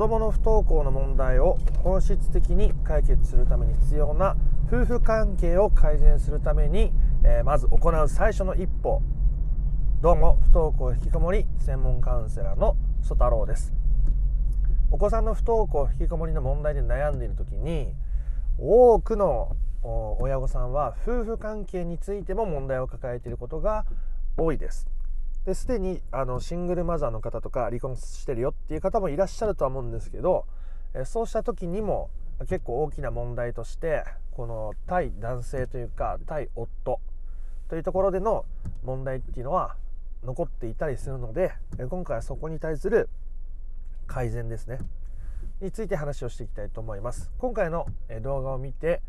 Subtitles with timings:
[0.00, 4.34] 供の不登校の問題を本質的に解決するために必要な
[4.66, 6.90] 夫婦関係を改善するために、
[7.22, 9.02] えー、まず行う最初の一歩。
[10.00, 13.74] どうも不登校引きこもり専門カウンセラーの曽太郎です。
[14.90, 17.92] お子さんの不登校引きこもりの問題で悩んでいる時に
[18.58, 23.84] 多くの親御さんは夫婦関係についても問題を抱えていることが
[24.38, 24.88] 多いです。
[25.50, 30.46] ですでにあのシングルマザーの方とか離婚してるよっていう方もいらっしゃるとは思うんですけど
[31.04, 32.08] そうした時にも
[32.48, 37.00] 結構大きな問題としてこの対男性というか対夫
[37.68, 38.44] というところでの
[38.84, 39.74] 問題っていうのは
[40.22, 41.50] 残っていたりするので
[41.88, 43.08] 今回はそこに対する
[44.06, 44.78] 改善ですね。
[45.60, 47.28] について話をしていきたいと思います。
[47.38, 47.86] 今回の
[48.22, 49.02] 動画を見て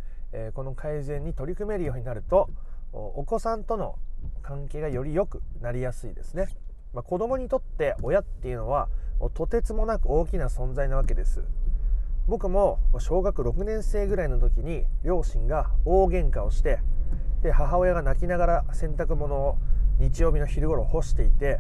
[0.55, 2.49] この改善に取り組めるようになると
[2.93, 3.99] お子さんとの
[4.41, 6.47] 関係がより良くなりやすいですね、
[6.93, 8.89] まあ、子供にとって親っていうのは
[9.33, 11.43] とてつもなく大きな存在なわけです。
[12.27, 16.79] 僕も小学6年生ぐらいの時に両親が大喧嘩をして
[17.41, 19.57] で母親が泣きながら洗濯物を
[19.99, 21.59] 日曜日の昼頃干していて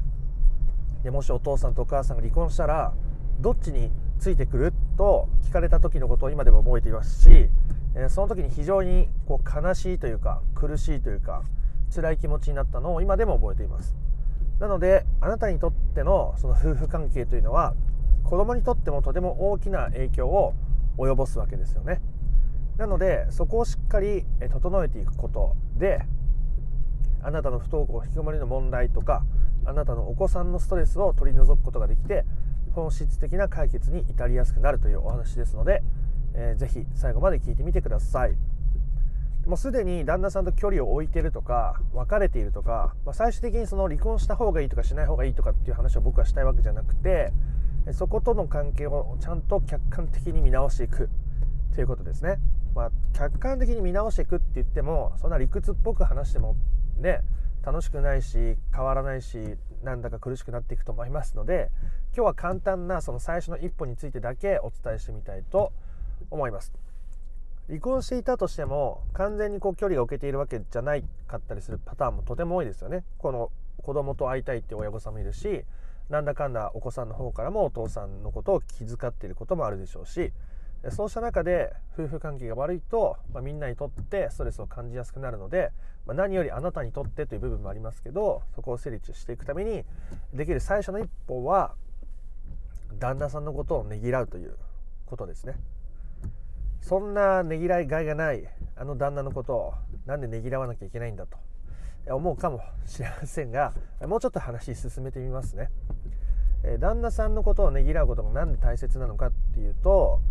[1.03, 2.93] でもしお父さんとお母さんが離婚したら
[3.39, 4.73] どっちについてくる？
[4.97, 7.49] と聞かれた時のことを今でも覚えていますし、
[8.09, 11.41] その時に非常にこう悲しいというか苦しいというか
[11.93, 13.95] 辛い気持ちになったのを今でも覚えています。
[14.59, 17.73] なのであなたにとってのその夫婦関係というのは
[18.23, 20.53] 子供にとってもとても大きな影響を
[20.97, 22.01] 及ぼすわけですよね。
[22.77, 26.05] なのでそこをしっかり整えていくことで
[27.21, 29.23] あなたの不登校引きこもりの問題とか
[29.65, 32.25] あなたのお子さんのストレスを取り除くことができて
[32.73, 35.83] 本質的な解決に至りやすくなるというお話ですので、
[36.33, 38.35] えー、ぜひ最後まで聞いてみてください。
[39.45, 47.33] もうすでに旦那さんと距離を置いてるとか別れているとか、まあ、最終的にその離婚した方がいいとかしない方がいいとかっていう話を僕はしたいわけじゃなくて
[47.93, 51.09] そことの関係をちゃんと客観的に見直していく
[51.73, 52.37] ということですね。
[52.75, 56.55] まあ、客観的に見直していくって言ってもそんな理屈っぽく話しても
[56.97, 57.21] ね
[57.65, 59.37] 楽しくないし変わらないし
[59.83, 61.69] なんだか苦しくなっていくと思いますので
[62.15, 65.73] 今日は簡単なその最初の一歩についてだけお伝えしてみたいと
[66.29, 66.71] 思います。
[67.67, 73.03] 離婚していたとしても完全にこう距離が置けているわけじゃないかったりするパターンもとても多いですよね。
[73.17, 73.51] この
[73.81, 75.63] 子供と会いたいって親御さんもいるし
[76.09, 80.31] なんだかんだお子さんの方からもお父さんのことを気遣っていることもあるでしょうし
[80.89, 85.71] そうした中で夫婦関係が悪いと、まあ、みんなにとってストレスを感じやすくなるので、
[86.07, 89.83] まあ、何よりあなたにとってという部分もありますけどそこを整理していくために
[90.33, 91.75] できる最初の一歩は
[92.99, 94.55] 旦那さんのことをねぎらうという
[95.05, 95.55] ことですね
[96.81, 98.43] そんなねぎらいがいがない
[98.75, 99.73] あの旦那のことを
[100.05, 101.37] なんでねぎらわなきゃいけないんだと
[102.13, 103.73] 思うかもしれませんが
[104.07, 105.69] もうちょっと話進めてみますね。
[106.79, 110.21] 旦那さんのことをねぎらうことが何で大切なのかっていうと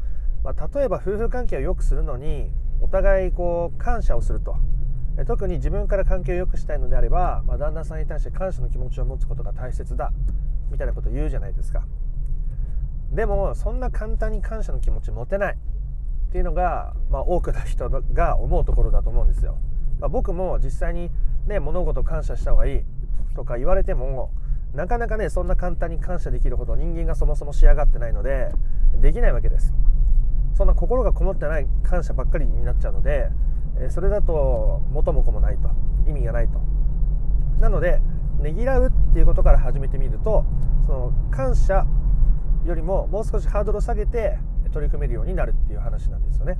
[0.42, 2.50] まあ、例えば夫婦関係を良くするのに
[2.80, 4.56] お互いこう感謝をすると。
[5.26, 10.12] 特に自分から関係を良くしたいのであれば、まあ、旦那さんに対して感謝の気持ちを持つことが大切だ
[10.70, 11.84] みたいなことを言うじゃないですか。
[13.12, 15.58] でもそんな簡単に感謝の気持ち持てない。
[16.30, 19.58] っていうのが、まあ、多くの人が思うところだと思うんですよ、
[19.98, 21.10] まあ、僕も実際に
[21.48, 22.80] ね物事感謝した方がいい
[23.34, 24.30] とか言われても
[24.72, 28.52] なかなかねそんな簡単に感謝できるほど人間がそもそも仕上がってないので
[29.00, 29.72] できないわけです。
[30.54, 33.30] そんな心がこもってない感謝ばっかりになっちゃうので、
[33.80, 35.70] えそれだと元も子もないと
[36.06, 36.60] 意味がないと。
[37.60, 38.00] なので
[38.40, 40.44] ねぎらうっていうことから始めてみると
[40.86, 41.86] その感謝
[42.64, 44.38] よりももう少しハードルを下げて
[44.70, 46.58] 取り組めるようになるっていう話なんですよね。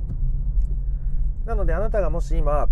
[1.45, 2.67] なのであなたがもし今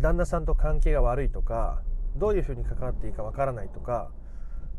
[0.00, 1.82] 旦那さんと関係が悪いとか
[2.16, 4.10] どういうふうに関わっていいかわからないとか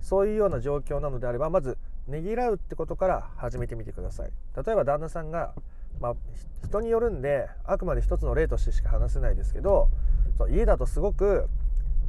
[0.01, 1.77] そういうような状況なのであればまず
[2.07, 4.31] ねぎらうってことから始めてみてください。
[4.55, 5.53] 例えば旦那さんが、
[5.99, 6.15] まあ、
[6.63, 9.89] 人によるんであくまで一つの例としてしか話せないですけど
[10.37, 11.49] そう家だとすごく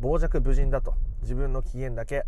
[0.01, 0.95] 傍若無人だと。
[1.23, 2.25] 自分の機嫌だけ、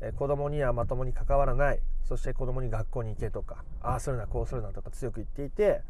[0.00, 1.80] え子供にはまともに関わらない。
[2.02, 3.64] そして子供に学校に行けとか。
[3.80, 5.82] ああするなこうするなとか強く言っていて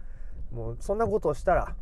[0.52, 1.74] もうそんなことをしたら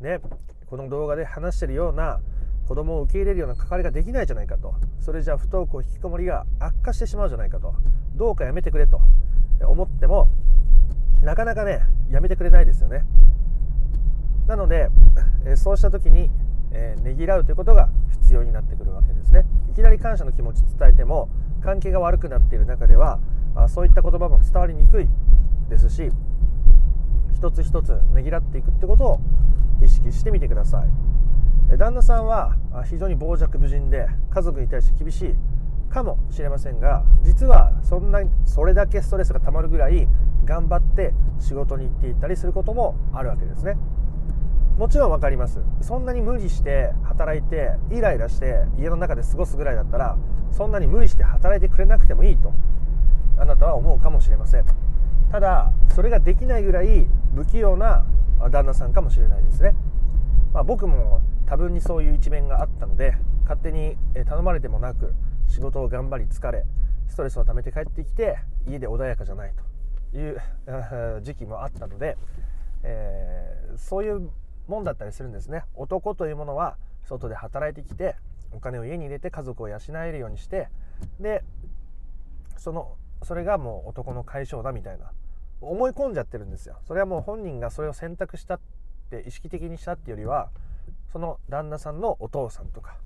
[0.00, 0.20] ね
[0.66, 2.20] この動画で話してるような
[2.66, 4.74] 子供を受け入れるような関わりができないじゃないかと。
[5.00, 7.74] それじゃあ不登校引きこもりが悪化してしまうじゃないかと。
[8.16, 9.00] どうかやめてくれと。
[9.66, 10.30] 思っても
[11.22, 11.80] なかなかね
[12.10, 13.04] やめてくれないですよね。
[14.46, 14.90] なので、
[15.56, 16.30] そうした時に、
[16.74, 19.44] えー、ねぎらうということが必要になってくるわけですね。
[19.70, 21.28] いきなり感謝の気持ち伝えても
[21.62, 23.18] 関係が悪くなっている中では
[23.54, 25.08] あそういった言葉も伝わりにくい
[25.68, 26.10] ですし
[27.32, 29.20] 一つ一つねぎらっていくってことを
[29.82, 30.88] 意識してみてください。
[31.76, 35.34] 旦那さんは非常に傍若無人で家族に対して厳しい
[35.88, 40.06] かもしれませんが実はそんなそれだけストレスがたまるぐらい
[40.44, 43.76] 頑張って仕事に行っていったりすることもあるわけですね。
[44.78, 45.60] もちろん分かります。
[45.80, 50.16] そんなに無理して働いてイライラして家の中で過ごすぐらいだったら
[50.50, 52.52] そんなに無理して働いてくれなくてもいいと
[53.38, 54.64] あなたは思うかもしれません。
[55.30, 58.04] ただそれができないぐらい不器用な
[58.50, 59.74] 旦那さんかもしれないですね、
[60.52, 63.96] まあ、僕も多分にそういう一面があったので勝手に
[64.26, 65.12] 頼まれてもなく
[65.48, 66.64] 仕事を頑張り疲れ
[67.08, 68.38] ストレスを溜めて帰ってきて
[68.68, 69.52] 家で穏やかじゃない
[70.12, 70.40] という
[71.22, 72.16] 時期もあったので、
[72.82, 74.30] えー、そういう
[74.68, 75.64] もんだったりするんですね。
[75.74, 78.16] 男というものは外で働いてきて
[78.52, 80.68] お金を家に入れて家族を養えるようにして
[81.20, 81.42] で
[82.56, 85.10] そのそれがもう男の解消だみたいな
[85.60, 86.78] 思い込んじゃってるんですよ。
[86.86, 88.60] それはもう本人がそれを選択したっ
[89.10, 90.50] て意識的にしたっていうよりは
[91.12, 92.96] その旦那さんのお父さんとか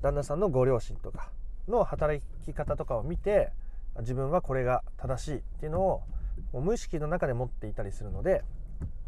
[0.00, 1.30] 旦那さんのご両親とか
[1.68, 3.52] の働き方とかを見て
[4.00, 6.02] 自分はこれが正しいっていうのを
[6.60, 8.42] 無意識の中で持っていたりするので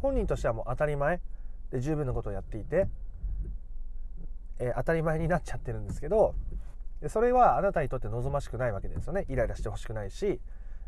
[0.01, 1.19] 本人としてはもう当たり前
[1.71, 2.87] で十分なことをやっていて、
[4.59, 6.35] えー、当たり前になっちゃってるんですけど
[7.01, 9.25] でそれはあなたにとって望ましくないわけですよね。
[9.29, 10.39] イライラしてほしくないし、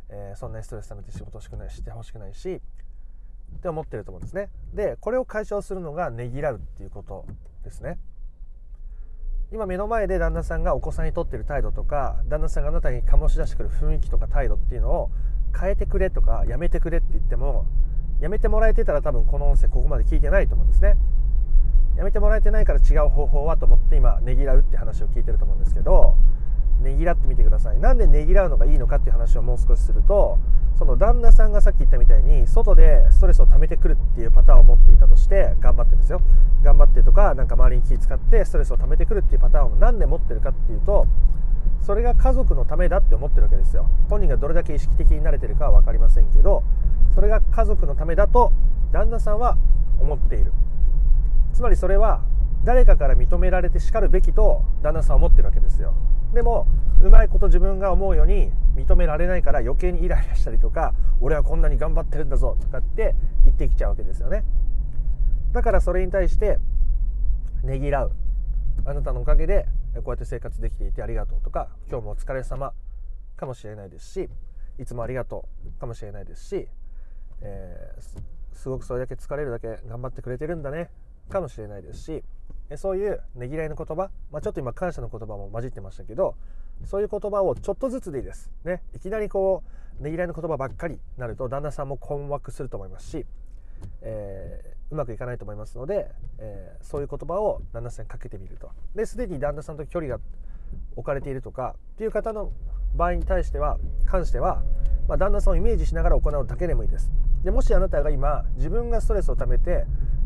[0.10, 2.62] えー、そんなにストレス溜めて仕事しくないしてほしくないし
[3.58, 4.50] って思ってると思うんですね。
[4.74, 7.26] でこれを解消するのがねぎらうっていうこと
[7.64, 8.00] ですね。
[9.52, 15.12] 今目の前で旦那さんがお子さんにとってる態度とか旦那さんがあなたに醸し出してくる雰囲気とか態度っていうのを
[15.58, 17.66] 変えてくれとかやめてくれって言っても
[18.20, 20.98] やめてもらえてたら多分この音声ここまで聞いてないと思うんですね。
[21.96, 26.16] やめてもらえてないから違う方法はと思って今ねぎらうって話を聞いてると思うんですけど
[26.82, 27.80] ねぎらってみてください。
[27.80, 30.38] なんでねぎらうのがいいのかっていう話をもう少しすると
[30.78, 36.22] その旦那さんがさっき言ったみたいに外でストレスを溜めてくるっていうパターンを持っていたとして頑張ってですよ。
[36.64, 41.08] 頑張ってとかなんか周りに気使ってストレスを溜めてくるっていうパターンを何で持ってるかっていうと
[41.82, 43.88] それが家族のためだって思ってるわけですよ。
[44.10, 46.64] 本人がどれだけ意識的になれてるかは分かりませんけど
[47.18, 48.52] それが家族のためだと
[48.92, 49.58] 旦那さんは
[50.00, 50.54] 思っている。
[51.52, 52.22] つまりそれは
[52.64, 55.96] 誰かから認められてしかるべきと旦那さんは思ってるわけですよ。
[56.36, 56.68] でも
[57.02, 63.16] うまいこと自分が思うように認められないから余計にイライラしたりとか俺はこんなに頑張ってるんだぞとかって
[63.46, 64.44] 言ってきちゃうわけですよね。
[65.54, 66.60] だからそれに対して
[67.64, 68.12] ねぎらう。
[68.86, 69.66] あなたのおかげで
[69.96, 72.74] こうやって生活できていてありがとうとか今日もお疲れ様
[73.38, 74.30] かもしれないですし
[74.78, 76.68] いつもありがとうかもしれないですし、
[77.42, 80.90] えー、すごくそれだけ疲れるだけ頑張ってくれてるんだね。
[81.28, 82.24] かもしれないですし
[82.76, 86.36] そういうねぎらいの言葉、まあ、ちょっと今感謝の言葉も混じってましたけど
[86.86, 89.64] そういう言葉をちょっとずつでいいです、ね、いきなりこ
[90.00, 93.26] うねぎらいの言葉ばっかりになると旦那さんも困惑すると思いますし、
[94.02, 98.70] えー、うまくいかないと思いますので、えー、そういう言葉を旦那さんにかけてみると。
[98.96, 100.22] ですでに旦那さんと距離が
[100.96, 102.52] 置かれているとかっていう方の
[102.96, 104.64] 場合に対しては関しては、
[105.08, 107.12] まあ、旦那さんをイメージしながら行うだけでもいいです。
[107.44, 109.86] でもしあなたが今自分がストレスをためて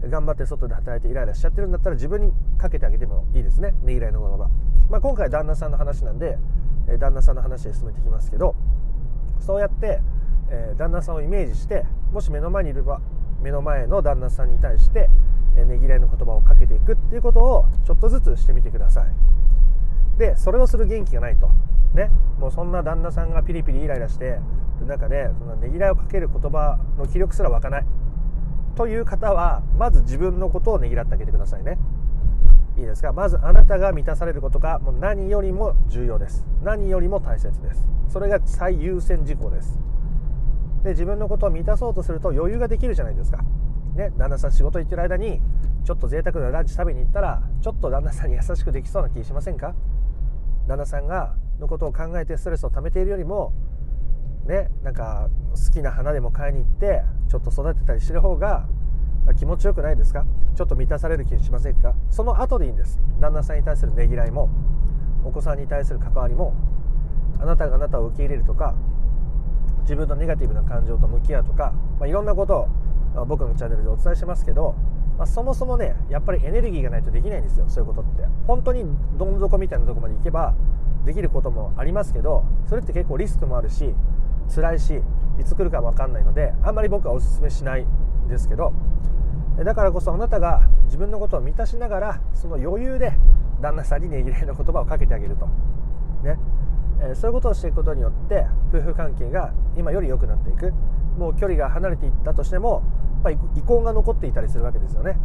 [0.10, 3.74] 頑張って外で働いてイライラしちゃってるんだったら自分にかけてあげてもいいですね。
[3.84, 4.50] ねぎらいの言葉、
[4.90, 6.38] まあ、今回旦那さんの話なんで、
[6.98, 8.56] 旦那さんの話で進めていきますけど
[9.40, 10.02] そうやって、
[10.50, 13.02] えー、旦那さんをイメージしてもし目の前にいれば
[13.42, 15.10] 目の前の旦那さんに対して、
[15.58, 20.20] えねぎらいの言葉をかけていくっていうことをちょっとずつしてみてください。
[20.20, 21.50] でそれをする元気がないと。
[21.94, 22.10] ね
[22.40, 24.40] もうそんな旦那さんがピリピリイライラして
[24.80, 27.86] る中でそのねぎらいをかける言葉の気力すら湧かない。
[28.76, 31.78] という方はまず自分のことをねぎらってあげてくださいね。
[32.78, 33.12] いいですか？
[33.12, 36.46] まずあなたが満たされることがもう何よりも重要です。
[36.64, 37.86] 何よりも大切です。
[38.08, 39.78] それが最優先事項です。
[40.84, 43.44] で自分のことを満たそうとすると余裕ができるじゃないですか。
[43.96, 45.42] ね旦那さん仕事行ってる間に
[45.84, 49.76] ちょっと贅沢なランチ食べに行ったらちょっと旦那さんに優しくできそうな気しませんか？
[50.68, 53.54] 旦那さんがのことを考えてストレスを溜めているよりも
[54.46, 58.68] ねなんか好きな花でも買いに行ってちょっと育てたりしてる方が
[59.38, 60.26] 気持ちよくないですか？
[60.56, 61.94] ちょっと満たされる気にしませんか？
[62.10, 63.00] その後でいいんです。
[63.20, 64.50] 旦那さんに対するねぎらいも
[65.24, 66.56] お子さんに対する関わりも
[67.40, 68.74] あなたがあなたを受け入れるとか
[69.84, 72.68] 自分のネガティブな感情と向き合うとか、まあ、いろんなこと
[73.16, 74.76] を僕のチャンネルでお伝えしてますけど、
[75.22, 78.24] まあ、そもそもねやっぱりエネルギーがないとできないんですよそういうことって。
[78.48, 78.84] 本当に
[79.20, 80.56] どん底みたいなとこまで行けば
[81.06, 83.94] できることもありますけどそれって結構リスクもあるし
[84.50, 85.00] 辛いし
[85.40, 88.74] いつ来るか分かんないのであんまり僕はおすすめしないんですけど。
[89.64, 93.14] だからこそあなたが自分のことを満たしながらその余裕で
[93.62, 95.46] 旦那さんにねぎらいの言葉をかけてあげると。
[96.24, 96.40] ね、
[97.00, 100.74] え、そういうことをしていくことによって夫婦関係が今より良くなっていく。
[101.20, 102.82] もう距離が離れていったとしても
[103.22, 105.18] ぱり遺恨が残っていたりするわけですよね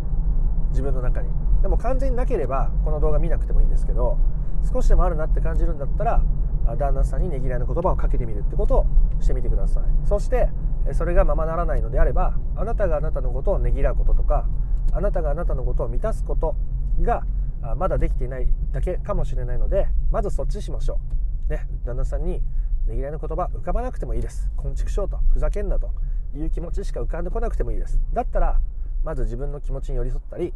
[0.70, 1.28] 自分の中に
[1.62, 4.18] でも完全になければこの動画見なくてもいいんですけど
[4.72, 6.22] 少しでもあるなって感じるんだったら
[6.78, 8.86] 旦那さんにねぎらいの言葉をかけてみるってことを
[9.20, 10.48] してみてくださいそして
[10.92, 14.46] それがままならないのであればあなたがあなたのことをねぎらうこととか
[14.92, 16.56] あなたがあなたのことを満たすこと
[17.00, 17.24] が
[17.76, 21.00] まだできていないだけかもしれないのでまずそっちしましょ
[21.48, 21.52] う。
[21.52, 22.42] ね、旦那さんに
[22.86, 24.48] ねぎらいの言葉浮かばなくてもいいです。
[24.56, 25.90] こんちくしょうとふざけんなと
[26.36, 27.98] いう気持ちしか浮かんでこなくてもいいです。
[28.12, 28.60] だったら
[29.04, 30.52] まず自分の気持ちに寄り添ったり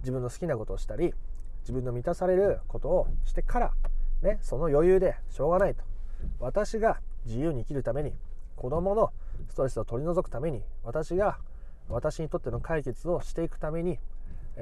[0.00, 1.14] 自分の好きなことをしたり
[1.62, 3.72] 自分の満たされることをしてから、
[4.22, 5.82] ね、その余裕でしょうがないと
[6.38, 8.12] 私が自由に生きるために
[8.56, 9.12] 子供の
[9.48, 11.38] ストレスを取り除くために私が
[11.88, 13.98] 私にとっての解決をしていくために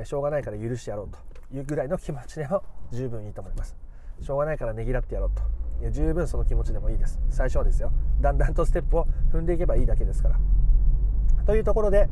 [0.04, 3.81] しょうがないから許してやろうというぐらいの気持ちでも十分いいと思います
[4.22, 5.42] しょうがないからねぎらってやろうと。
[5.80, 7.18] いや十分その気持ちでもいいです。
[7.28, 7.92] 最初はですよ。
[8.20, 10.38] だんだんとステップを踏んでいけばいいだけですから。
[11.44, 12.08] というところで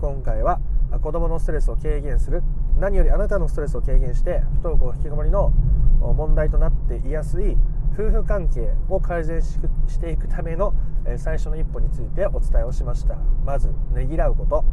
[0.00, 0.60] 今回は
[1.02, 2.42] 子どものストレスを軽減する。
[2.78, 5.52] 何よりあなたのストレスを軽減して不登校引きこもりの
[6.00, 7.56] 問題となっていやすい
[7.92, 9.58] 夫婦関係を改善し
[10.00, 10.74] ていくための
[11.16, 13.16] 最初の一歩についてお伝えをしました。
[13.44, 14.64] まずねぎらうこと。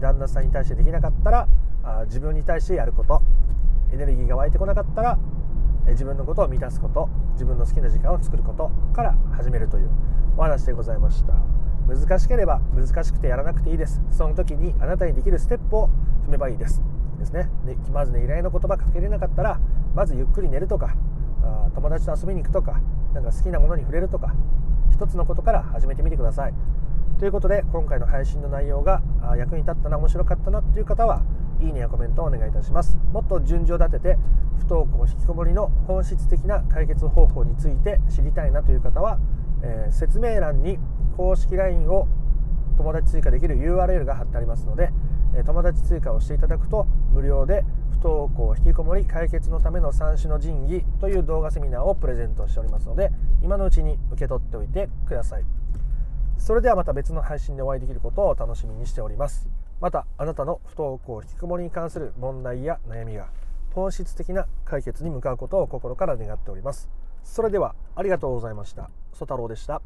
[0.00, 1.48] 旦那さんに対してできなかったら
[2.06, 3.22] 自分に対してやること。
[3.92, 5.18] エネルギーが湧いてこなかったら
[5.88, 9.90] 自分のことを満たすこと自分の好きな時間を作ることから始めるという
[10.36, 11.34] お話でございました。
[11.88, 14.02] 難しければ難しくてやらなくていいです。
[14.10, 15.90] その時にあなたにできるステップを
[16.26, 16.82] 踏めばいいです。
[17.18, 17.48] ですね。
[17.64, 19.58] でまずね依頼の言葉かけれなかったら
[19.94, 20.94] まずゆっくり寝るとか
[21.42, 22.80] あ友達と遊びに行くとか
[23.14, 24.34] なんか好きなものに触れるとか
[24.92, 26.54] 一つのことから始めてみてください。
[27.18, 29.00] ということで今回の配信の内容が
[29.38, 31.22] 役に立ったな面白かったなという方は
[31.60, 32.96] いいねやコメントをお願いいたします。
[33.12, 34.18] もっと順序立てて
[34.58, 39.18] 不登校引きこもりの本質的な解決方法について知りたいなという方は、
[39.62, 40.78] えー、説明欄に
[41.16, 42.08] 公式 LINE を
[42.76, 44.92] 友達追加できる URL が貼ってありますので
[45.44, 53.10] 友達追加をしていただくと無料で不登校引きこもり解決のための三種の神器という動画セミナーをプレゼントしておりますので
[53.42, 55.44] 今のうちに受け取っておいてください。
[56.38, 59.48] それではまた別の配信でお会いできることを楽しみにしております。
[59.80, 63.28] またあなたの不登校引きこもりに関する問題や悩みが
[63.74, 66.88] 本質的な解決に向かうことを心から願っております。
[67.22, 68.90] それではありがとうございました。
[69.12, 69.82] 曽太郎でした。